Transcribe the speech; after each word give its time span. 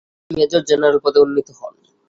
তিনি 0.21 0.35
মেজর-জেনারেল 0.37 0.97
পদে 1.03 1.19
উন্নীত 1.23 1.47
হন। 1.57 1.73